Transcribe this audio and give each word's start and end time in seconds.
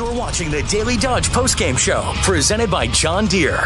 You're 0.00 0.14
watching 0.14 0.50
the 0.50 0.62
Daily 0.62 0.96
Dodge 0.96 1.28
postgame 1.28 1.78
show 1.78 2.14
presented 2.22 2.70
by 2.70 2.86
John 2.86 3.26
Deere. 3.26 3.62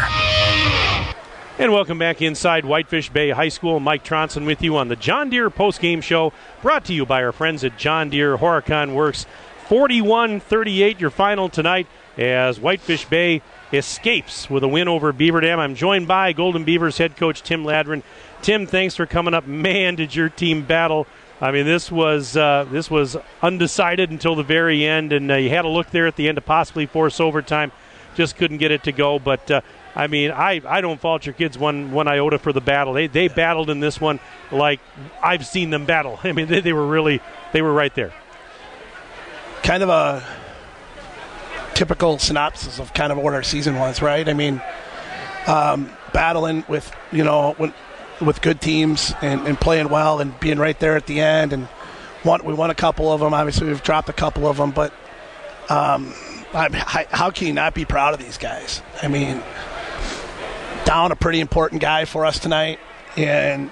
And 1.57 1.71
welcome 1.71 1.97
back 1.97 2.21
inside 2.21 2.65
Whitefish 2.65 3.09
Bay 3.09 3.29
High 3.29 3.47
School. 3.47 3.79
Mike 3.79 4.03
Tronson 4.03 4.45
with 4.45 4.61
you 4.61 4.75
on 4.75 4.89
the 4.89 4.97
John 4.97 5.29
Deere 5.29 5.49
postgame 5.49 6.03
show, 6.03 6.33
brought 6.61 6.83
to 6.85 6.93
you 6.93 7.05
by 7.05 7.23
our 7.23 7.31
friends 7.31 7.63
at 7.63 7.77
John 7.77 8.09
Deere 8.09 8.35
Horicon 8.35 8.95
Works. 8.95 9.25
41 9.69 10.41
38, 10.41 10.99
your 10.99 11.09
final 11.09 11.47
tonight 11.47 11.87
as 12.17 12.59
Whitefish 12.59 13.05
Bay 13.05 13.41
escapes 13.71 14.49
with 14.49 14.65
a 14.65 14.67
win 14.67 14.89
over 14.89 15.13
Beaver 15.13 15.39
Dam. 15.39 15.57
I'm 15.61 15.73
joined 15.73 16.05
by 16.05 16.33
Golden 16.33 16.65
Beavers 16.65 16.97
head 16.97 17.15
coach 17.15 17.43
Tim 17.43 17.63
Ladron. 17.63 18.03
Tim, 18.41 18.67
thanks 18.67 18.97
for 18.97 19.05
coming 19.05 19.33
up. 19.33 19.47
Man, 19.47 19.95
did 19.95 20.13
your 20.13 20.27
team 20.27 20.63
battle 20.63 21.07
I 21.41 21.51
mean, 21.51 21.65
this 21.65 21.91
was 21.91 22.37
uh, 22.37 22.65
this 22.71 22.89
was 22.89 23.17
undecided 23.41 24.09
until 24.09 24.35
the 24.35 24.43
very 24.43 24.85
end, 24.85 25.11
and 25.11 25.29
uh, 25.29 25.35
you 25.35 25.49
had 25.49 25.65
a 25.65 25.69
look 25.69 25.91
there 25.91 26.07
at 26.07 26.15
the 26.15 26.29
end 26.29 26.37
to 26.37 26.41
possibly 26.41 26.85
force 26.85 27.19
overtime. 27.19 27.71
Just 28.15 28.37
couldn't 28.37 28.57
get 28.57 28.71
it 28.71 28.83
to 28.83 28.93
go. 28.93 29.19
But 29.19 29.51
uh, 29.51 29.61
I 29.95 30.07
mean, 30.07 30.31
I, 30.31 30.61
I 30.65 30.79
don't 30.79 30.99
fault 30.99 31.25
your 31.25 31.33
kids 31.33 31.57
one 31.57 31.91
one 31.91 32.07
iota 32.07 32.39
for 32.39 32.53
the 32.53 32.61
battle. 32.61 32.93
They 32.93 33.07
they 33.07 33.27
battled 33.27 33.69
in 33.69 33.81
this 33.81 33.99
one 33.99 34.21
like 34.49 34.79
I've 35.21 35.45
seen 35.45 35.71
them 35.71 35.85
battle. 35.85 36.19
I 36.23 36.31
mean, 36.31 36.47
they, 36.47 36.61
they 36.61 36.73
were 36.73 36.87
really 36.87 37.21
they 37.51 37.61
were 37.61 37.73
right 37.73 37.93
there. 37.95 38.13
Kind 39.61 39.83
of 39.83 39.89
a 39.89 40.23
typical 41.73 42.17
synopsis 42.17 42.79
of 42.79 42.93
kind 42.93 43.11
of 43.11 43.17
what 43.17 43.33
our 43.33 43.43
season 43.43 43.77
was, 43.77 44.01
right? 44.01 44.29
I 44.29 44.33
mean, 44.33 44.61
um, 45.47 45.89
battling 46.13 46.63
with 46.69 46.89
you 47.11 47.25
know 47.25 47.53
when 47.57 47.73
with 48.21 48.41
good 48.41 48.61
teams 48.61 49.13
and, 49.21 49.45
and, 49.47 49.59
playing 49.59 49.89
well 49.89 50.19
and 50.19 50.39
being 50.39 50.57
right 50.57 50.79
there 50.79 50.95
at 50.95 51.05
the 51.05 51.19
end. 51.19 51.53
And 51.53 51.67
won, 52.23 52.43
we 52.43 52.53
won 52.53 52.69
a 52.69 52.75
couple 52.75 53.11
of 53.11 53.19
them. 53.19 53.33
Obviously, 53.33 53.67
we've 53.67 53.83
dropped 53.83 54.09
a 54.09 54.13
couple 54.13 54.47
of 54.47 54.57
them, 54.57 54.71
but 54.71 54.93
um, 55.69 56.13
I, 56.53 57.07
how 57.09 57.31
can 57.31 57.47
you 57.47 57.53
not 57.53 57.73
be 57.73 57.85
proud 57.85 58.13
of 58.13 58.19
these 58.19 58.37
guys? 58.37 58.81
I 59.01 59.07
mean, 59.07 59.41
down 60.85 61.11
a 61.11 61.15
pretty 61.15 61.39
important 61.39 61.81
guy 61.81 62.05
for 62.05 62.25
us 62.25 62.39
tonight, 62.39 62.79
and 63.17 63.71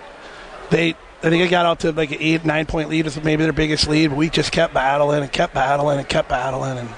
they. 0.69 0.95
I 1.25 1.29
think 1.29 1.41
they 1.41 1.47
got 1.47 1.65
out 1.65 1.79
to 1.81 1.93
like 1.93 2.11
an 2.11 2.17
eight, 2.19 2.43
nine 2.43 2.65
point 2.65 2.89
lead 2.89 3.05
was 3.05 3.23
maybe 3.23 3.43
their 3.43 3.53
biggest 3.53 3.87
lead. 3.87 4.09
But 4.09 4.17
we 4.17 4.29
just 4.29 4.51
kept 4.51 4.73
battling 4.73 5.23
and 5.23 5.31
kept 5.31 5.53
battling 5.53 5.99
and 5.99 6.09
kept 6.09 6.27
battling, 6.27 6.79
and 6.79 6.89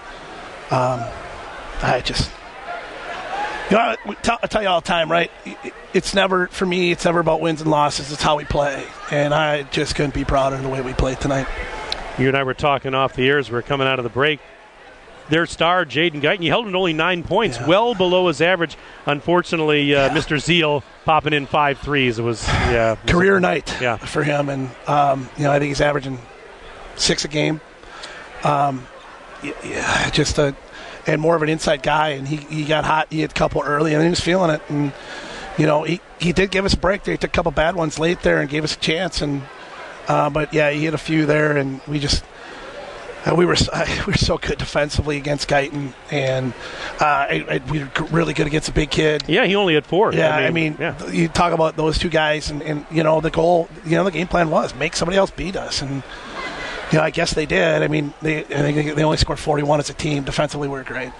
um, 0.71 1.07
I 1.83 2.01
just 2.03 2.31
you 3.69 3.77
know, 3.77 3.95
I 4.07 4.47
tell 4.47 4.61
you 4.61 4.67
all 4.67 4.81
the 4.81 4.87
time, 4.87 5.11
right? 5.11 5.31
It's 5.95 6.13
never 6.13 6.47
for 6.47 6.65
me. 6.65 6.91
It's 6.91 7.05
never 7.05 7.21
about 7.21 7.39
wins 7.39 7.61
and 7.61 7.71
losses. 7.71 8.11
It's 8.11 8.21
how 8.21 8.35
we 8.35 8.43
play, 8.43 8.85
and 9.11 9.33
I 9.33 9.63
just 9.63 9.95
couldn't 9.95 10.13
be 10.13 10.25
prouder 10.25 10.57
of 10.57 10.61
the 10.61 10.67
way 10.67 10.81
we 10.81 10.91
played 10.91 11.21
tonight. 11.21 11.47
You 12.19 12.27
and 12.27 12.35
I 12.35 12.43
were 12.43 12.53
talking 12.53 12.93
off 12.93 13.13
the 13.13 13.25
air 13.25 13.37
as 13.37 13.49
we 13.49 13.57
are 13.57 13.61
coming 13.61 13.87
out 13.87 13.97
of 13.97 14.03
the 14.03 14.09
break. 14.09 14.41
Their 15.29 15.45
star, 15.45 15.85
Jaden 15.85 16.21
Guyton, 16.21 16.41
he 16.41 16.47
held 16.47 16.65
him 16.65 16.73
to 16.73 16.77
only 16.77 16.91
nine 16.91 17.23
points, 17.23 17.57
yeah. 17.57 17.67
well 17.67 17.95
below 17.95 18.27
his 18.27 18.41
average. 18.41 18.77
Unfortunately, 19.05 19.95
uh, 19.95 20.07
yeah. 20.07 20.13
Mr. 20.13 20.37
Zeal 20.37 20.83
popping 21.05 21.31
in 21.31 21.45
five 21.45 21.79
threes. 21.79 22.19
It 22.19 22.23
was 22.23 22.45
yeah, 22.45 22.91
it 22.91 23.03
was 23.05 23.13
career 23.13 23.37
a, 23.37 23.39
night 23.39 23.73
yeah. 23.79 23.95
for 23.95 24.21
him, 24.21 24.49
and 24.49 24.69
um, 24.87 25.29
you 25.37 25.45
know 25.45 25.51
I 25.53 25.59
think 25.59 25.69
he's 25.69 25.79
averaging 25.79 26.19
six 26.97 27.23
a 27.23 27.29
game. 27.29 27.61
Um, 28.43 28.85
yeah, 29.63 30.09
just 30.09 30.37
a 30.39 30.53
and 31.07 31.21
more 31.21 31.35
of 31.35 31.41
an 31.41 31.49
inside 31.49 31.83
guy. 31.83 32.09
And 32.09 32.27
he, 32.27 32.37
he 32.37 32.65
got 32.65 32.85
hot. 32.85 33.07
He 33.09 33.21
had 33.21 33.31
a 33.31 33.33
couple 33.33 33.61
early, 33.63 33.93
and 33.93 34.03
he 34.03 34.09
was 34.09 34.19
feeling 34.19 34.51
it. 34.51 34.61
And 34.69 34.91
you 35.57 35.65
know, 35.65 35.83
he, 35.83 36.01
he 36.19 36.33
did 36.33 36.51
give 36.51 36.65
us 36.65 36.73
a 36.73 36.77
break. 36.77 37.03
There. 37.03 37.13
He 37.13 37.17
took 37.17 37.31
a 37.31 37.33
couple 37.33 37.51
bad 37.51 37.75
ones 37.75 37.99
late 37.99 38.21
there 38.21 38.39
and 38.39 38.49
gave 38.49 38.63
us 38.63 38.75
a 38.75 38.79
chance. 38.79 39.21
And 39.21 39.43
uh, 40.07 40.29
but 40.29 40.53
yeah, 40.53 40.69
he 40.71 40.85
hit 40.85 40.93
a 40.93 40.99
few 40.99 41.25
there, 41.25 41.57
and 41.57 41.81
we 41.87 41.99
just. 41.99 42.23
Uh, 43.25 43.33
we 43.33 43.43
were 43.43 43.55
we 44.05 44.11
were 44.11 44.13
so 44.13 44.37
good 44.37 44.59
defensively 44.59 45.17
against 45.17 45.49
Guyton, 45.49 45.93
and 46.11 46.53
uh, 47.01 47.05
I, 47.05 47.45
I, 47.49 47.71
we 47.71 47.79
were 47.79 47.89
really 48.11 48.35
good 48.35 48.45
against 48.45 48.69
a 48.69 48.71
big 48.71 48.91
kid. 48.91 49.23
Yeah, 49.27 49.45
he 49.45 49.55
only 49.55 49.73
had 49.73 49.87
four. 49.87 50.13
Yeah, 50.13 50.35
I 50.35 50.37
mean, 50.37 50.45
I 50.45 50.51
mean 50.51 50.77
yeah. 50.79 51.11
you 51.11 51.27
talk 51.27 51.51
about 51.51 51.75
those 51.75 51.97
two 51.97 52.09
guys, 52.09 52.51
and, 52.51 52.61
and 52.61 52.85
you 52.91 53.01
know 53.01 53.21
the 53.21 53.31
goal, 53.31 53.67
you 53.83 53.95
know 53.95 54.03
the 54.03 54.11
game 54.11 54.27
plan 54.27 54.51
was 54.51 54.75
make 54.75 54.95
somebody 54.95 55.17
else 55.17 55.31
beat 55.31 55.55
us, 55.55 55.81
and 55.81 56.03
you 56.91 56.99
know, 56.99 57.03
I 57.03 57.09
guess 57.09 57.33
they 57.33 57.45
did. 57.45 57.81
I 57.81 57.87
mean, 57.87 58.13
they 58.21 58.43
they 58.43 59.03
only 59.03 59.17
scored 59.17 59.39
41 59.39 59.79
as 59.79 59.89
a 59.89 59.93
team. 59.93 60.23
Defensively, 60.23 60.67
we 60.67 60.77
are 60.77 60.83
great. 60.83 61.11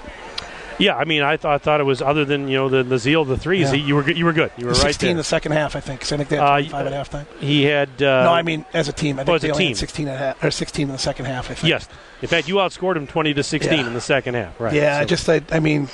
Yeah, 0.78 0.98
I 0.98 1.06
mean, 1.06 1.22
I 1.22 1.38
thought, 1.38 1.54
I 1.54 1.58
thought 1.58 1.80
it 1.80 1.86
was 1.86 2.02
other 2.02 2.26
than 2.26 2.48
you 2.48 2.58
know 2.58 2.70
the, 2.70 2.84
the 2.84 2.98
zeal, 2.98 3.22
of 3.22 3.28
the 3.28 3.38
threes. 3.38 3.72
Yeah. 3.72 3.76
you 3.76 3.96
were 3.96 4.10
you 4.10 4.26
were 4.26 4.34
good. 4.34 4.52
You 4.58 4.66
were 4.66 4.74
16 4.74 4.86
right. 4.86 4.94
16 4.94 5.10
in 5.12 5.18
the 5.18 5.24
second 5.24 5.52
half, 5.54 5.76
I 5.76 5.80
think. 5.80 6.02
I 6.04 6.18
think 6.18 6.30
they 6.30 6.38
had 6.38 6.70
25 6.70 6.74
uh, 6.74 6.90
at 6.90 7.08
halftime. 7.10 7.40
He 7.40 7.64
had. 7.64 7.90
Uh, 8.02 8.24
no, 8.24 8.34
I 8.34 8.42
mean 8.42 8.66
as 8.74 8.88
a 8.88 8.94
team. 8.94 9.18
I 9.20 9.24
think 9.24 9.30
oh, 9.30 9.34
as 9.36 9.42
they 9.42 9.50
a 9.50 9.54
team. 9.54 9.76
16 9.76 10.08
at 10.08 10.20
half, 10.20 10.44
or 10.44 10.52
16 10.52 10.88
in 10.88 10.92
the 10.92 10.98
second 10.98 11.26
half. 11.26 11.50
I 11.50 11.54
think. 11.54 11.70
Yes. 11.70 11.88
In 12.22 12.28
fact, 12.28 12.48
you 12.48 12.56
outscored 12.56 12.96
him 12.98 13.08
20 13.08 13.34
to 13.34 13.44
16 13.44 13.74
yeah. 13.74 13.88
in 13.88 13.94
the 13.94 14.02
second 14.02 14.36
half. 14.36 14.60
Right. 14.60 14.74
Yeah, 14.74 15.02
so. 15.02 15.06
just 15.06 15.30
I, 15.30 15.42
I 15.52 15.60
mean, 15.60 15.90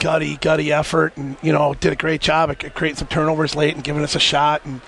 gutty, 0.00 0.36
gutty 0.36 0.72
effort, 0.72 1.16
and 1.16 1.36
you 1.42 1.52
know, 1.52 1.74
did 1.74 1.92
a 1.92 1.96
great 1.96 2.20
job 2.20 2.50
at 2.50 2.74
creating 2.74 2.96
some 2.96 3.08
turnovers 3.08 3.54
late 3.54 3.74
and 3.74 3.84
giving 3.84 4.02
us 4.02 4.14
a 4.14 4.20
shot 4.20 4.64
and 4.64 4.80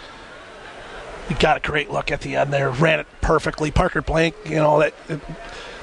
he 1.29 1.35
got 1.35 1.57
a 1.59 1.61
great 1.61 1.91
look 1.91 2.11
at 2.11 2.21
the 2.21 2.37
end 2.37 2.53
there, 2.53 2.71
ran 2.71 3.01
it 3.01 3.07
perfectly. 3.21 3.71
Parker 3.71 4.03
Blank, 4.03 4.37
you 4.45 4.57
know 4.57 4.79
that. 4.79 4.95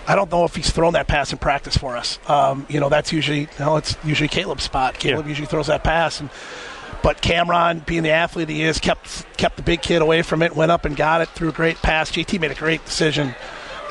I 0.08 0.16
don't 0.16 0.32
know 0.32 0.44
if 0.44 0.56
he's 0.56 0.70
thrown 0.70 0.94
that 0.94 1.08
pass 1.08 1.32
in 1.32 1.38
practice 1.38 1.78
for 1.78 1.96
us. 1.96 2.20
Um, 2.28 2.66
you 2.70 2.80
know, 2.80 2.90
that's 2.90 3.12
usually 3.12 3.42
you 3.42 3.48
know, 3.60 3.78
it's 3.78 3.96
usually 4.04 4.28
Caleb's 4.28 4.64
spot. 4.64 5.00
Caleb 5.00 5.26
yeah. 5.26 5.30
usually 5.30 5.48
throws 5.48 5.68
that 5.68 5.84
pass, 5.84 6.20
and 6.20 6.30
but 7.02 7.22
Cameron, 7.22 7.80
being 7.86 8.04
the 8.04 8.12
athlete 8.12 8.50
he 8.50 8.64
is, 8.64 8.80
kept 8.80 9.26
kept 9.38 9.58
the 9.58 9.64
big 9.64 9.82
kid 9.82 10.02
away 10.02 10.22
from 10.22 10.42
it. 10.42 10.56
Went 10.56 10.72
up 10.72 10.86
and 10.86 10.96
got 10.96 11.22
it 11.22 11.30
through 11.30 11.50
a 11.50 11.54
great 11.54 11.78
pass. 11.78 12.12
JT 12.12 12.40
made 12.40 12.52
a 12.52 12.56
great 12.56 12.84
decision 12.86 13.36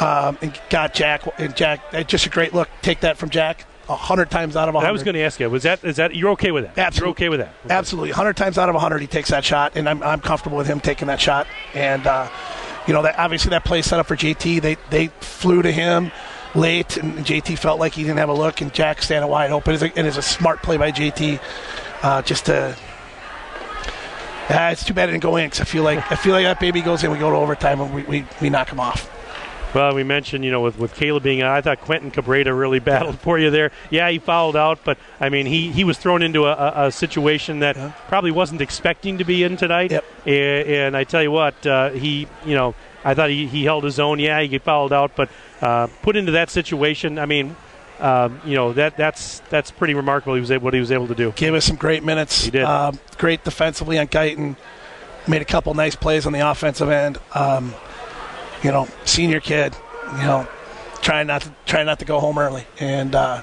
um, 0.00 0.38
and 0.42 0.58
got 0.70 0.94
Jack. 0.94 1.22
And 1.38 1.54
Jack, 1.56 2.06
just 2.06 2.26
a 2.26 2.30
great 2.30 2.54
look. 2.54 2.68
Take 2.82 3.00
that 3.00 3.16
from 3.16 3.30
Jack 3.30 3.66
hundred 3.96 4.30
times 4.30 4.56
out 4.56 4.68
of 4.68 4.74
hundred. 4.74 4.88
I 4.88 4.92
was 4.92 5.02
going 5.02 5.14
to 5.14 5.20
ask 5.20 5.40
you, 5.40 5.48
was 5.50 5.64
that 5.64 5.84
is 5.84 5.96
that 5.96 6.14
you're 6.14 6.30
okay 6.30 6.50
with 6.50 6.64
that? 6.64 6.78
Absolutely, 6.78 7.04
you're 7.06 7.10
okay 7.10 7.28
with 7.28 7.40
that. 7.40 7.54
Okay. 7.64 7.74
Absolutely, 7.74 8.10
hundred 8.10 8.36
times 8.36 8.58
out 8.58 8.68
of 8.68 8.74
hundred, 8.76 9.00
he 9.00 9.06
takes 9.06 9.30
that 9.30 9.44
shot, 9.44 9.72
and 9.76 9.88
I'm, 9.88 10.02
I'm 10.02 10.20
comfortable 10.20 10.56
with 10.56 10.66
him 10.66 10.80
taking 10.80 11.08
that 11.08 11.20
shot. 11.20 11.46
And 11.74 12.06
uh, 12.06 12.28
you 12.87 12.93
know 12.93 13.03
that 13.03 13.19
obviously 13.19 13.50
that 13.50 13.65
play 13.65 13.82
set 13.82 14.00
up 14.00 14.06
for 14.06 14.16
JT. 14.16 14.60
They 14.60 14.76
they 14.91 15.09
flew 15.20 15.62
to 15.62 15.72
him 15.72 16.10
late, 16.54 16.97
and 16.97 17.19
JT 17.19 17.59
felt 17.59 17.78
like 17.78 17.94
he 17.94 18.03
didn't 18.03 18.19
have 18.19 18.28
a 18.28 18.34
look, 18.34 18.60
and 18.60 18.72
Jack 18.72 19.03
standing 19.03 19.31
wide 19.31 19.50
open. 19.50 19.75
And 19.97 20.06
it's 20.06 20.16
a 20.16 20.22
smart 20.22 20.62
play 20.62 20.76
by 20.76 20.92
JT, 20.92 21.41
uh, 22.03 22.22
just 22.22 22.47
to. 22.47 22.76
Uh, 24.48 24.71
it's 24.72 24.84
too 24.84 24.92
bad 24.92 25.09
it 25.09 25.12
didn't 25.12 25.22
go 25.22 25.37
in 25.37 25.47
because 25.47 25.60
I 25.60 25.65
feel 25.65 25.84
like 25.84 26.10
I 26.10 26.16
feel 26.16 26.32
like 26.32 26.44
that 26.44 26.60
baby 26.60 26.82
goes 26.82 27.04
in. 27.04 27.10
We 27.10 27.19
go 27.19 27.31
to 27.31 27.37
overtime 27.37 27.81
and 27.81 27.94
we, 27.94 28.03
we, 28.03 28.26
we 28.41 28.50
knock 28.50 28.71
him 28.71 28.81
off. 28.81 29.09
Well, 29.75 29.94
we 29.94 30.05
mentioned, 30.05 30.44
you 30.44 30.50
know, 30.50 30.60
with, 30.60 30.78
with 30.78 30.94
Caleb 30.94 31.22
being 31.22 31.41
out, 31.43 31.56
I 31.56 31.60
thought 31.62 31.81
Quentin 31.81 32.10
Cabrera 32.10 32.53
really 32.53 32.78
battled 32.91 33.19
for 33.19 33.38
you 33.38 33.50
there. 33.50 33.71
Yeah, 33.91 34.10
he 34.10 34.19
fouled 34.19 34.56
out, 34.56 34.81
but, 34.84 34.99
I 35.21 35.28
mean, 35.28 35.47
he, 35.47 35.71
he 35.71 35.84
was 35.84 35.99
thrown 35.99 36.22
into 36.22 36.44
a, 36.44 36.53
a, 36.53 36.87
a 36.87 36.93
situation 36.93 37.60
that 37.60 37.77
yeah. 37.77 37.93
probably 38.09 38.31
wasn't 38.31 38.60
expecting 38.60 39.19
to 39.19 39.25
be 39.25 39.43
in 39.43 39.56
tonight. 39.56 39.91
Yep. 39.91 40.05
And, 40.27 40.69
and 40.69 40.97
I 40.97 41.05
tell 41.05 41.22
you 41.22 41.31
what, 41.31 41.66
uh, 41.66 41.91
he, 41.91 42.28
you 42.44 42.55
know, 42.55 42.75
I 43.05 43.15
thought 43.15 43.31
he, 43.31 43.47
he 43.47 43.65
held 43.65 43.84
his 43.84 43.99
own. 43.99 44.19
Yeah, 44.19 44.41
he 44.43 44.59
fouled 44.59 44.93
out, 44.93 45.16
but 45.16 45.28
uh, 45.60 45.89
put 46.03 46.16
into 46.16 46.33
that 46.33 46.50
situation, 46.50 47.19
I 47.19 47.27
mean, 47.27 47.56
um, 48.00 48.41
you 48.44 48.56
know 48.56 48.72
that 48.72 48.97
that's 48.97 49.41
that's 49.49 49.71
pretty 49.71 49.94
remarkable. 49.94 50.34
He 50.34 50.41
was 50.41 50.50
able, 50.50 50.65
what 50.65 50.75
he 50.75 50.81
was 50.81 50.91
able 50.91 51.06
to 51.06 51.15
do. 51.15 51.31
Gave 51.33 51.54
us 51.54 51.65
some 51.65 51.77
great 51.77 52.03
minutes. 52.03 52.44
He 52.44 52.50
did. 52.50 52.65
Um, 52.65 52.99
great 53.16 53.44
defensively 53.44 53.97
on 53.97 54.09
Guyton. 54.09 54.56
Made 55.28 55.41
a 55.41 55.44
couple 55.44 55.72
nice 55.75 55.94
plays 55.94 56.27
on 56.27 56.33
the 56.33 56.41
offensive 56.41 56.91
end. 56.91 57.19
Um, 57.33 57.72
you 58.62 58.70
know, 58.70 58.88
senior 59.04 59.40
kid, 59.40 59.76
you 60.16 60.22
know, 60.24 60.48
trying 61.00 61.26
not 61.26 61.42
to 61.42 61.52
trying 61.66 61.86
not 61.86 61.98
to 61.98 62.04
go 62.04 62.20
home 62.20 62.38
early 62.38 62.64
and 62.78 63.14
uh, 63.14 63.42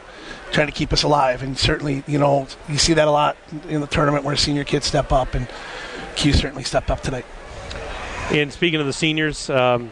trying 0.52 0.68
to 0.68 0.74
keep 0.74 0.94
us 0.94 1.03
alive. 1.03 1.44
And 1.44 1.57
certainly, 1.57 2.03
you 2.07 2.18
know, 2.18 2.47
you 2.68 2.78
see 2.78 2.94
that 2.94 3.07
a 3.07 3.12
lot 3.12 3.38
in 3.68 3.81
the 3.81 3.88
tournament 3.88 4.24
where 4.24 4.35
senior 4.35 4.63
kids 4.63 4.85
step 4.85 5.12
up, 5.12 5.34
and 5.35 5.47
Q 6.16 6.34
certainly 6.34 6.63
stepped 6.63 6.90
up 6.90 7.02
tonight. 7.02 7.25
And 8.31 8.52
speaking 8.53 8.80
of 8.80 8.85
the 8.85 8.94
seniors, 8.94 9.50
um, 9.50 9.91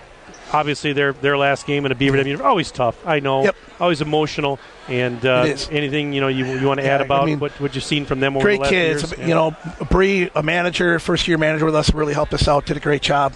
obviously 0.53 0.93
their 0.93 1.13
their 1.13 1.37
last 1.37 1.65
game 1.65 1.85
in 1.85 1.91
a 1.91 1.95
Beaver 1.95 2.21
Dam, 2.21 2.41
always 2.41 2.71
tough. 2.71 3.05
I 3.05 3.19
know, 3.19 3.43
yep. 3.43 3.55
always 3.79 4.01
emotional. 4.01 4.59
And 4.87 5.25
uh, 5.25 5.55
anything 5.71 6.13
you 6.13 6.21
know 6.21 6.27
you, 6.27 6.45
you 6.45 6.67
want 6.67 6.79
to 6.79 6.85
yeah, 6.85 6.95
add 6.95 7.01
about 7.01 7.23
I 7.23 7.25
mean, 7.25 7.39
what 7.39 7.51
what 7.59 7.75
you've 7.75 7.83
seen 7.83 8.05
from 8.05 8.19
them 8.19 8.37
over 8.37 8.43
great 8.43 8.57
the 8.57 8.61
last 8.61 8.69
kids. 8.69 9.11
Years? 9.11 9.27
You 9.27 9.35
know, 9.35 9.55
Bree, 9.89 10.29
a 10.35 10.43
manager, 10.43 10.99
first 10.99 11.27
year 11.27 11.37
manager 11.37 11.65
with 11.65 11.75
us, 11.75 11.93
really 11.93 12.13
helped 12.13 12.33
us 12.33 12.47
out. 12.47 12.65
Did 12.65 12.77
a 12.77 12.81
great 12.81 13.01
job. 13.01 13.33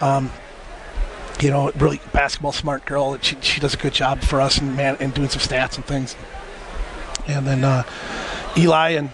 Um, 0.00 0.30
you 1.40 1.50
know, 1.50 1.70
really 1.72 2.00
basketball 2.12 2.52
smart 2.52 2.84
girl. 2.84 3.18
She, 3.20 3.36
she 3.40 3.60
does 3.60 3.74
a 3.74 3.76
good 3.76 3.92
job 3.92 4.22
for 4.22 4.40
us 4.40 4.58
and 4.58 4.76
man 4.76 4.96
and 5.00 5.12
doing 5.12 5.28
some 5.28 5.40
stats 5.40 5.76
and 5.76 5.84
things. 5.84 6.16
And 7.26 7.46
then 7.46 7.64
uh, 7.64 7.84
Eli 8.56 8.90
and 8.90 9.10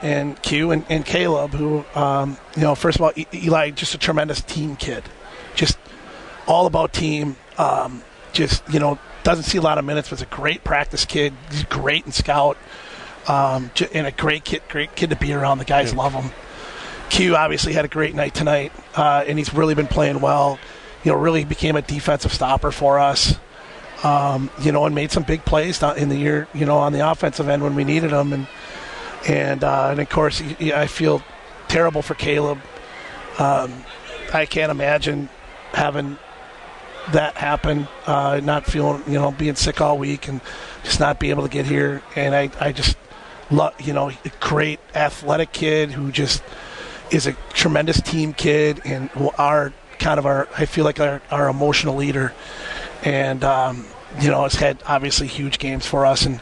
and 0.00 0.40
Q 0.42 0.70
and, 0.70 0.84
and 0.88 1.04
Caleb, 1.04 1.52
who 1.52 1.84
um, 1.94 2.36
you 2.56 2.62
know, 2.62 2.74
first 2.74 2.98
of 2.98 3.02
all, 3.02 3.12
Eli 3.34 3.70
just 3.70 3.94
a 3.94 3.98
tremendous 3.98 4.40
team 4.40 4.76
kid, 4.76 5.04
just 5.54 5.78
all 6.46 6.66
about 6.66 6.92
team. 6.92 7.36
Um, 7.58 8.02
just 8.32 8.62
you 8.72 8.78
know, 8.78 8.98
doesn't 9.24 9.44
see 9.44 9.58
a 9.58 9.62
lot 9.62 9.78
of 9.78 9.84
minutes, 9.84 10.08
but 10.08 10.18
is 10.18 10.22
a 10.22 10.26
great 10.26 10.62
practice 10.64 11.04
kid. 11.04 11.32
He's 11.50 11.64
great 11.64 12.06
in 12.06 12.12
scout, 12.12 12.56
um, 13.26 13.70
and 13.92 14.06
a 14.06 14.12
great 14.12 14.44
kid, 14.44 14.62
great 14.68 14.94
kid 14.94 15.10
to 15.10 15.16
be 15.16 15.32
around. 15.32 15.58
The 15.58 15.64
guys 15.64 15.92
yeah. 15.92 15.98
love 15.98 16.12
him. 16.12 16.30
Q 17.10 17.34
obviously 17.36 17.72
had 17.72 17.84
a 17.84 17.88
great 17.88 18.14
night 18.14 18.34
tonight, 18.34 18.70
uh, 18.94 19.24
and 19.26 19.38
he's 19.38 19.52
really 19.52 19.74
been 19.74 19.86
playing 19.86 20.20
well 20.20 20.58
you 21.04 21.12
know, 21.12 21.18
really 21.18 21.44
became 21.44 21.76
a 21.76 21.82
defensive 21.82 22.32
stopper 22.32 22.70
for 22.70 22.98
us. 22.98 23.38
um, 24.02 24.50
you 24.60 24.72
know, 24.72 24.84
and 24.86 24.94
made 24.94 25.10
some 25.10 25.22
big 25.22 25.44
plays 25.44 25.82
in 25.82 26.08
the 26.08 26.16
year, 26.16 26.46
you 26.54 26.64
know, 26.64 26.78
on 26.78 26.92
the 26.92 27.08
offensive 27.10 27.48
end 27.48 27.62
when 27.62 27.74
we 27.74 27.84
needed 27.84 28.10
them, 28.10 28.32
and 28.32 28.46
and 29.26 29.64
uh, 29.64 29.88
and 29.90 30.00
of 30.00 30.08
course, 30.08 30.40
I 30.60 30.86
feel 30.86 31.22
terrible 31.68 32.02
for 32.02 32.14
Caleb. 32.14 32.58
Um, 33.38 33.84
I 34.32 34.46
can't 34.46 34.70
imagine 34.70 35.28
having 35.72 36.18
that 37.12 37.36
happen, 37.36 37.88
uh, 38.06 38.40
not 38.42 38.66
feeling, 38.66 39.02
you 39.06 39.14
know, 39.14 39.32
being 39.32 39.54
sick 39.54 39.80
all 39.80 39.96
week 39.96 40.28
and 40.28 40.40
just 40.84 41.00
not 41.00 41.18
be 41.18 41.30
able 41.30 41.42
to 41.42 41.48
get 41.48 41.64
here. 41.66 42.02
And 42.14 42.34
I, 42.34 42.50
I 42.60 42.72
just 42.72 42.96
love, 43.50 43.80
you 43.80 43.94
know, 43.94 44.10
a 44.10 44.32
great 44.40 44.80
athletic 44.94 45.52
kid 45.52 45.92
who 45.92 46.12
just 46.12 46.42
is 47.10 47.26
a 47.26 47.32
tremendous 47.54 48.02
team 48.02 48.34
kid 48.34 48.82
and 48.84 49.08
our 49.38 49.72
kind 49.98 50.18
of 50.18 50.26
our, 50.26 50.48
I 50.56 50.66
feel 50.66 50.84
like 50.84 51.00
our, 51.00 51.22
our 51.30 51.48
emotional 51.48 51.96
leader. 51.96 52.34
And, 53.04 53.44
um, 53.44 53.86
you 54.20 54.30
know, 54.30 54.42
has 54.42 54.54
had 54.54 54.82
obviously 54.86 55.26
huge 55.26 55.58
games 55.58 55.86
for 55.86 56.06
us. 56.06 56.26
And, 56.26 56.40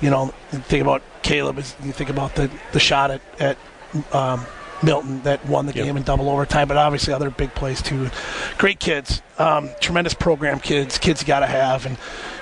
you 0.00 0.10
know, 0.10 0.34
think 0.50 0.82
about 0.82 1.02
Caleb, 1.22 1.56
you 1.56 1.92
think 1.92 2.10
about 2.10 2.34
the, 2.34 2.50
the 2.72 2.80
shot 2.80 3.10
at, 3.10 3.22
at 3.40 3.56
um, 4.12 4.44
Milton 4.82 5.22
that 5.22 5.44
won 5.46 5.66
the 5.66 5.72
yep. 5.72 5.86
game 5.86 5.96
in 5.96 6.02
double 6.02 6.28
overtime, 6.28 6.68
but 6.68 6.76
obviously 6.76 7.12
other 7.12 7.30
big 7.30 7.54
plays 7.54 7.80
too. 7.80 8.10
Great 8.58 8.78
kids, 8.78 9.22
um, 9.38 9.70
tremendous 9.80 10.14
program 10.14 10.60
kids, 10.60 10.98
kids 10.98 11.22
you 11.22 11.26
got 11.26 11.40
to 11.40 11.46
have, 11.46 11.86
and 11.86 11.96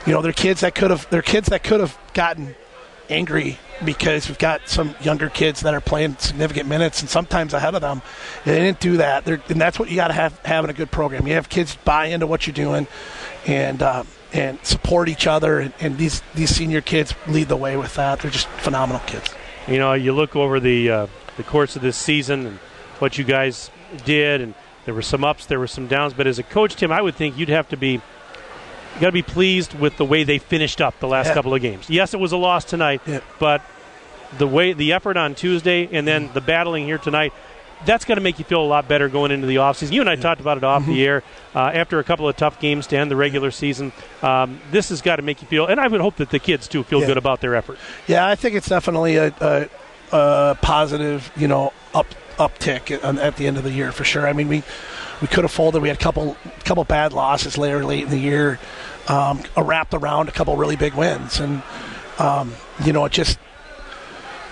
you 0.06 0.12
know 0.12 0.22
they're 0.22 0.32
kids 0.32 0.60
that 0.60 0.74
could 0.74 0.90
have 0.90 1.08
they're 1.10 1.22
kids 1.22 1.48
that 1.48 1.62
could 1.62 1.80
have 1.80 1.96
gotten 2.14 2.54
angry 3.12 3.58
because 3.84 4.28
we've 4.28 4.38
got 4.38 4.68
some 4.68 4.94
younger 5.00 5.28
kids 5.28 5.60
that 5.60 5.74
are 5.74 5.80
playing 5.80 6.16
significant 6.18 6.68
minutes 6.68 7.00
and 7.00 7.10
sometimes 7.10 7.52
ahead 7.52 7.74
of 7.74 7.80
them. 7.80 8.02
They 8.44 8.58
didn't 8.58 8.80
do 8.80 8.96
that, 8.98 9.24
they're, 9.24 9.42
and 9.48 9.60
that's 9.60 9.78
what 9.78 9.90
you 9.90 9.96
got 9.96 10.08
to 10.08 10.14
have 10.14 10.38
having 10.44 10.70
a 10.70 10.74
good 10.74 10.90
program. 10.90 11.26
You 11.26 11.34
have 11.34 11.48
kids 11.48 11.76
buy 11.84 12.06
into 12.06 12.26
what 12.26 12.46
you're 12.46 12.54
doing, 12.54 12.86
and. 13.46 13.82
Uh, 13.82 14.04
and 14.34 14.58
support 14.64 15.10
each 15.10 15.26
other, 15.26 15.60
and, 15.60 15.74
and 15.78 15.98
these 15.98 16.22
these 16.34 16.48
senior 16.48 16.80
kids 16.80 17.14
lead 17.28 17.48
the 17.48 17.56
way 17.56 17.76
with 17.76 17.94
that. 17.96 18.20
They're 18.20 18.30
just 18.30 18.46
phenomenal 18.46 19.02
kids. 19.04 19.28
You 19.68 19.78
know, 19.78 19.92
you 19.92 20.14
look 20.14 20.34
over 20.34 20.58
the 20.58 20.90
uh, 20.90 21.06
the 21.36 21.42
course 21.42 21.76
of 21.76 21.82
this 21.82 21.98
season 21.98 22.46
and 22.46 22.58
what 22.98 23.18
you 23.18 23.24
guys 23.24 23.70
did, 24.04 24.40
and 24.40 24.54
there 24.84 24.94
were 24.94 25.02
some 25.02 25.22
ups, 25.22 25.46
there 25.46 25.58
were 25.58 25.66
some 25.66 25.86
downs. 25.86 26.14
But 26.14 26.26
as 26.26 26.38
a 26.38 26.42
coach, 26.42 26.76
Tim, 26.76 26.90
I 26.90 27.02
would 27.02 27.14
think 27.14 27.36
you'd 27.36 27.48
have 27.48 27.68
to 27.68 27.76
be 27.76 28.00
you 28.94 29.00
got 29.00 29.06
to 29.06 29.12
be 29.12 29.22
pleased 29.22 29.74
with 29.74 29.96
the 29.96 30.04
way 30.04 30.24
they 30.24 30.38
finished 30.38 30.80
up 30.80 30.98
the 31.00 31.08
last 31.08 31.28
yeah. 31.28 31.34
couple 31.34 31.54
of 31.54 31.60
games. 31.62 31.88
Yes, 31.88 32.14
it 32.14 32.20
was 32.20 32.32
a 32.32 32.36
loss 32.36 32.64
tonight, 32.64 33.00
yeah. 33.06 33.20
but 33.38 33.62
the 34.38 34.46
way 34.46 34.72
the 34.72 34.92
effort 34.92 35.16
on 35.16 35.34
Tuesday 35.34 35.88
and 35.92 36.06
then 36.06 36.30
the 36.32 36.40
battling 36.40 36.84
here 36.84 36.98
tonight 36.98 37.32
that's 37.84 38.04
going 38.04 38.16
to 38.16 38.22
make 38.22 38.38
you 38.38 38.44
feel 38.44 38.62
a 38.62 38.66
lot 38.66 38.88
better 38.88 39.08
going 39.08 39.30
into 39.30 39.46
the 39.46 39.56
offseason. 39.56 39.92
You 39.92 40.00
and 40.00 40.10
I 40.10 40.16
talked 40.16 40.40
about 40.40 40.56
it 40.56 40.64
off 40.64 40.82
mm-hmm. 40.82 40.92
the 40.92 41.06
air 41.06 41.22
uh, 41.54 41.70
after 41.74 41.98
a 41.98 42.04
couple 42.04 42.28
of 42.28 42.36
tough 42.36 42.60
games 42.60 42.86
to 42.88 42.96
end 42.96 43.10
the 43.10 43.16
regular 43.16 43.50
season. 43.50 43.92
Um, 44.22 44.60
this 44.70 44.88
has 44.90 45.02
got 45.02 45.16
to 45.16 45.22
make 45.22 45.42
you 45.42 45.48
feel, 45.48 45.66
and 45.66 45.80
I 45.80 45.88
would 45.88 46.00
hope 46.00 46.16
that 46.16 46.30
the 46.30 46.38
kids 46.38 46.68
too 46.68 46.82
feel 46.82 47.00
yeah. 47.00 47.06
good 47.08 47.16
about 47.16 47.40
their 47.40 47.54
effort. 47.54 47.78
Yeah, 48.06 48.26
I 48.26 48.34
think 48.34 48.54
it's 48.54 48.68
definitely 48.68 49.16
a, 49.16 49.34
a, 49.40 49.68
a 50.12 50.58
positive, 50.60 51.30
you 51.36 51.48
know, 51.48 51.72
up 51.94 52.06
uptick 52.38 52.90
at, 52.90 53.37
the 53.37 53.46
end 53.46 53.56
of 53.56 53.64
the 53.64 53.70
year 53.70 53.93
for 53.93 54.05
sure. 54.05 54.26
I 54.26 54.32
mean, 54.32 54.49
we 54.49 54.62
we 55.20 55.29
could 55.29 55.44
have 55.44 55.52
folded. 55.52 55.82
We 55.82 55.88
had 55.88 55.96
a 55.96 56.00
couple 56.00 56.37
couple 56.64 56.84
bad 56.84 57.12
losses 57.12 57.56
later 57.58 57.84
late 57.84 58.05
in 58.05 58.11
the 58.11 58.19
year, 58.19 58.58
um, 59.08 59.43
wrapped 59.56 59.94
around 59.94 60.29
a 60.29 60.32
couple 60.32 60.56
really 60.56 60.76
big 60.76 60.94
wins, 60.94 61.40
and 61.40 61.62
um, 62.19 62.55
you 62.84 62.93
know, 62.93 63.05
it 63.05 63.12
just 63.12 63.38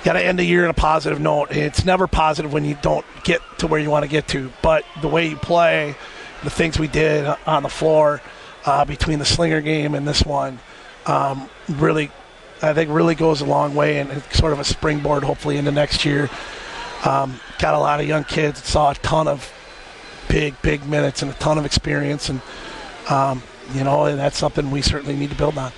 got 0.05 0.15
to 0.15 0.25
end 0.25 0.38
the 0.38 0.44
year 0.44 0.65
on 0.65 0.71
a 0.71 0.75
positive 0.75 1.21
note. 1.21 1.50
It's 1.50 1.85
never 1.85 2.06
positive 2.06 2.53
when 2.53 2.65
you 2.65 2.77
don't 2.81 3.05
get 3.25 3.41
to 3.59 3.67
where 3.67 3.81
you 3.81 3.91
want 3.91 4.05
to 4.05 4.11
get 4.11 4.29
to, 4.29 4.53
but 4.62 4.85
the 5.00 5.09
way 5.09 5.29
you 5.29 5.37
play, 5.37 5.94
the 6.43 6.50
things 6.50 6.79
we 6.79 6.88
did 6.88 7.27
on 7.47 7.62
the 7.62 7.69
floor 7.69 8.23
uh, 8.65 8.85
between 8.85 9.19
the 9.19 9.25
slinger 9.25 9.61
game 9.61 9.94
and 9.94 10.06
this 10.06 10.25
one, 10.25 10.59
um, 11.06 11.49
really, 11.69 12.11
I 12.62 12.73
think 12.73 12.91
really 12.91 13.15
goes 13.15 13.41
a 13.41 13.47
long 13.47 13.75
way 13.75 13.99
and 13.99 14.11
it's 14.11 14.38
sort 14.38 14.53
of 14.53 14.61
a 14.61 14.65
springboard 14.65 15.23
hopefully 15.23 15.56
into 15.56 15.73
next 15.73 16.05
year. 16.05 16.31
Um, 17.05 17.41
got 17.58 17.75
a 17.75 17.79
lot 17.79 18.00
of 18.00 18.06
young 18.06 18.25
kids, 18.25 18.62
saw 18.62 18.91
a 18.91 18.94
ton 18.94 19.26
of 19.26 19.52
big, 20.29 20.61
big 20.62 20.87
minutes 20.87 21.23
and 21.23 21.31
a 21.31 21.35
ton 21.35 21.58
of 21.58 21.64
experience, 21.64 22.29
and 22.29 22.41
um, 23.08 23.43
you 23.75 23.85
know, 23.85 24.05
and 24.05 24.19
that's 24.19 24.37
something 24.37 24.70
we 24.70 24.82
certainly 24.82 25.17
need 25.17 25.31
to 25.31 25.37
build 25.37 25.56
on. 25.58 25.73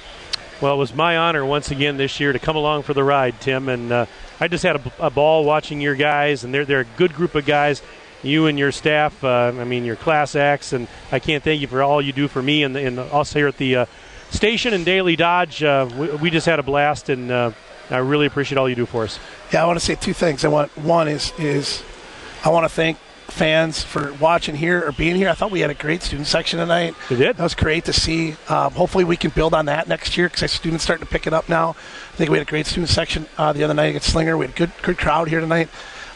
Well, 0.62 0.74
it 0.74 0.78
was 0.78 0.94
my 0.94 1.16
honor 1.16 1.44
once 1.44 1.72
again 1.72 1.96
this 1.96 2.20
year 2.20 2.32
to 2.32 2.38
come 2.38 2.54
along 2.54 2.84
for 2.84 2.94
the 2.94 3.02
ride, 3.02 3.40
Tim. 3.40 3.68
And 3.68 3.90
uh, 3.90 4.06
I 4.38 4.46
just 4.46 4.62
had 4.62 4.76
a, 4.76 5.06
a, 5.06 5.10
ball 5.10 5.44
watching 5.44 5.80
your 5.80 5.96
guys, 5.96 6.44
and 6.44 6.54
they're, 6.54 6.64
they're 6.64 6.80
a 6.80 6.96
good 6.96 7.14
group 7.14 7.34
of 7.34 7.44
guys. 7.44 7.82
You 8.22 8.46
and 8.46 8.56
your 8.56 8.70
staff, 8.70 9.24
uh, 9.24 9.52
I 9.58 9.64
mean, 9.64 9.84
your 9.84 9.96
class 9.96 10.36
acts, 10.36 10.72
and 10.72 10.86
I 11.10 11.18
can't 11.18 11.42
thank 11.42 11.60
you 11.60 11.66
for 11.66 11.82
all 11.82 12.00
you 12.00 12.12
do 12.12 12.28
for 12.28 12.40
me 12.40 12.62
and, 12.62 12.76
and 12.76 13.00
us 13.00 13.32
here 13.32 13.48
at 13.48 13.56
the 13.56 13.74
uh, 13.74 13.86
station 14.30 14.72
in 14.72 14.84
Daily 14.84 15.16
Dodge. 15.16 15.64
Uh, 15.64 15.88
we, 15.98 16.08
we, 16.10 16.30
just 16.30 16.46
had 16.46 16.60
a 16.60 16.62
blast, 16.62 17.08
and 17.08 17.32
uh, 17.32 17.50
I 17.90 17.98
really 17.98 18.26
appreciate 18.26 18.58
all 18.58 18.68
you 18.68 18.74
do 18.74 18.86
for 18.86 19.04
us. 19.04 19.18
Yeah, 19.52 19.62
I 19.62 19.66
want 19.66 19.78
to 19.78 19.84
say 19.84 19.94
two 19.94 20.12
things. 20.14 20.44
I 20.44 20.48
want 20.48 20.76
one 20.78 21.08
is 21.08 21.32
is 21.38 21.82
I 22.44 22.48
want 22.48 22.64
to 22.64 22.68
thank 22.68 22.98
fans 23.28 23.82
for 23.82 24.12
watching 24.14 24.54
here 24.54 24.86
or 24.86 24.92
being 24.92 25.16
here. 25.16 25.28
I 25.28 25.32
thought 25.32 25.50
we 25.50 25.60
had 25.60 25.70
a 25.70 25.74
great 25.74 26.02
student 26.02 26.26
section 26.26 26.58
tonight. 26.58 26.94
We 27.08 27.16
did. 27.16 27.36
That 27.36 27.42
was 27.42 27.54
great 27.54 27.86
to 27.86 27.92
see. 27.92 28.36
Um, 28.48 28.72
hopefully, 28.72 29.04
we 29.04 29.16
can 29.16 29.30
build 29.30 29.54
on 29.54 29.66
that 29.66 29.88
next 29.88 30.16
year 30.16 30.28
because 30.28 30.52
students 30.52 30.84
starting 30.84 31.06
to 31.06 31.10
pick 31.10 31.26
it 31.26 31.32
up 31.32 31.48
now. 31.48 31.70
I 31.70 32.16
think 32.16 32.30
we 32.30 32.38
had 32.38 32.46
a 32.46 32.50
great 32.50 32.66
student 32.66 32.90
section 32.90 33.26
uh, 33.38 33.52
the 33.52 33.64
other 33.64 33.74
night 33.74 33.86
against 33.86 34.10
Slinger. 34.10 34.36
We 34.36 34.46
had 34.46 34.54
a 34.54 34.58
good 34.58 34.72
good 34.82 34.98
crowd 34.98 35.28
here 35.28 35.40
tonight. 35.40 35.68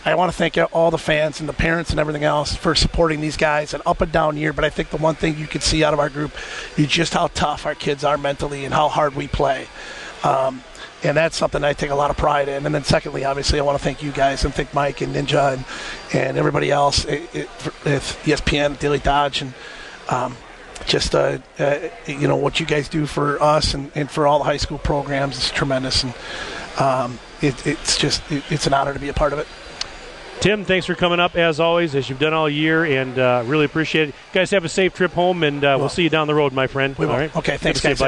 I 0.04 0.14
want 0.14 0.30
to 0.30 0.38
thank 0.38 0.56
all 0.72 0.92
the 0.92 0.98
fans 0.98 1.40
and 1.40 1.48
the 1.48 1.52
parents 1.52 1.90
and 1.90 1.98
everything 1.98 2.22
else 2.22 2.54
for 2.54 2.76
supporting 2.76 3.20
these 3.20 3.36
guys. 3.36 3.74
An 3.74 3.82
up 3.84 4.00
and 4.02 4.12
down 4.12 4.36
year, 4.36 4.52
but 4.52 4.64
I 4.64 4.70
think 4.70 4.90
the 4.90 4.98
one 4.98 5.16
thing 5.16 5.36
you 5.36 5.48
can 5.48 5.60
see 5.60 5.82
out 5.82 5.92
of 5.92 5.98
our 5.98 6.08
group 6.08 6.30
is 6.78 6.86
just 6.86 7.12
how 7.12 7.26
tough 7.28 7.66
our 7.66 7.74
kids 7.74 8.04
are 8.04 8.16
mentally 8.16 8.64
and 8.64 8.72
how 8.72 8.88
hard 8.88 9.16
we 9.16 9.26
play. 9.26 9.66
Um, 10.24 10.62
and 11.02 11.16
that's 11.16 11.36
something 11.36 11.62
I 11.62 11.72
take 11.72 11.90
a 11.90 11.94
lot 11.94 12.10
of 12.10 12.16
pride 12.16 12.48
in. 12.48 12.66
And 12.66 12.74
then 12.74 12.84
secondly, 12.84 13.24
obviously, 13.24 13.60
I 13.60 13.62
want 13.62 13.78
to 13.78 13.84
thank 13.84 14.02
you 14.02 14.12
guys 14.12 14.44
and 14.44 14.52
thank 14.54 14.72
Mike 14.74 15.00
and 15.00 15.14
Ninja 15.14 15.54
and, 15.54 15.64
and 16.12 16.38
everybody 16.38 16.70
else 16.70 17.04
at, 17.04 17.20
ESPN, 18.24 18.78
Daily 18.78 18.98
Dodge, 18.98 19.42
and 19.42 19.54
um, 20.08 20.36
just 20.86 21.14
uh, 21.14 21.38
uh, 21.58 21.78
you 22.06 22.28
know 22.28 22.36
what 22.36 22.60
you 22.60 22.66
guys 22.66 22.88
do 22.88 23.06
for 23.06 23.42
us 23.42 23.74
and, 23.74 23.90
and 23.94 24.10
for 24.10 24.26
all 24.26 24.38
the 24.38 24.44
high 24.44 24.56
school 24.56 24.78
programs 24.78 25.38
is 25.38 25.50
tremendous, 25.50 26.02
and 26.02 26.14
um, 26.78 27.18
it, 27.42 27.66
it's 27.66 27.98
just 27.98 28.22
it, 28.30 28.42
it's 28.50 28.66
an 28.66 28.74
honor 28.74 28.94
to 28.94 29.00
be 29.00 29.08
a 29.08 29.14
part 29.14 29.32
of 29.32 29.38
it. 29.38 29.46
Tim, 30.40 30.64
thanks 30.64 30.84
for 30.86 30.94
coming 30.94 31.18
up 31.18 31.34
as 31.34 31.60
always, 31.60 31.94
as 31.94 32.10
you've 32.10 32.18
done 32.18 32.34
all 32.34 32.48
year, 32.48 32.84
and 32.84 33.18
uh, 33.18 33.42
really 33.46 33.64
appreciate 33.64 34.10
it. 34.10 34.14
You 34.14 34.34
guys 34.34 34.50
have 34.50 34.64
a 34.64 34.68
safe 34.68 34.94
trip 34.94 35.12
home, 35.12 35.42
and 35.42 35.64
uh, 35.64 35.76
we'll 35.78 35.88
see 35.88 36.02
you 36.02 36.10
down 36.10 36.26
the 36.26 36.34
road, 36.34 36.52
my 36.52 36.66
friend. 36.66 36.96
We 36.96 37.06
will. 37.06 37.12
All 37.12 37.18
right. 37.18 37.36
Okay, 37.36 37.56
thanks, 37.56 37.80
guys. 37.80 38.00